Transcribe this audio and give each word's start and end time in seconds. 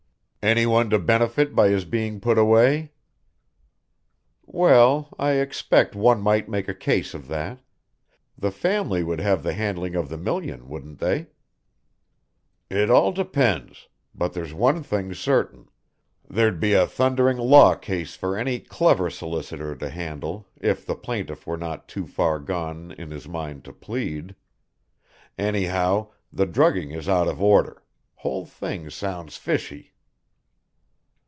"Anyone 0.43 0.89
to 0.89 0.97
benefit 0.97 1.53
by 1.53 1.67
his 1.69 1.85
being 1.85 2.19
put 2.19 2.39
away?" 2.39 2.93
"Well, 4.43 5.13
I 5.19 5.33
expect 5.33 5.93
one 5.95 6.19
might 6.19 6.49
make 6.49 6.65
out 6.67 6.71
a 6.75 6.79
case 6.79 7.13
of 7.13 7.27
that; 7.27 7.59
the 8.35 8.49
family 8.49 9.03
would 9.03 9.19
have 9.19 9.43
the 9.43 9.53
handling 9.53 9.93
of 9.93 10.09
the 10.09 10.17
million, 10.17 10.67
wouldn't 10.67 10.97
they?" 10.97 11.27
"It 12.71 12.89
all 12.89 13.11
depends 13.11 13.87
but 14.15 14.33
there's 14.33 14.51
one 14.51 14.81
thing 14.81 15.13
certain, 15.13 15.67
there'd 16.27 16.59
be 16.59 16.73
a 16.73 16.87
thundering 16.87 17.37
law 17.37 17.75
case 17.75 18.15
for 18.15 18.35
any 18.35 18.59
clever 18.59 19.11
solicitor 19.11 19.75
to 19.75 19.89
handle 19.91 20.47
if 20.59 20.83
the 20.87 20.95
plaintiff 20.95 21.45
were 21.45 21.55
not 21.55 21.87
too 21.87 22.07
far 22.07 22.39
gone 22.39 22.93
in 22.93 23.11
his 23.11 23.27
mind 23.27 23.63
to 23.65 23.73
plead. 23.73 24.33
Anyhow, 25.37 26.07
the 26.33 26.47
drugging 26.47 26.89
is 26.89 27.07
out 27.07 27.27
of 27.27 27.39
order 27.43 27.83
whole 28.15 28.47
thing 28.47 28.89
sounds 28.89 29.37
fishy." 29.37 29.89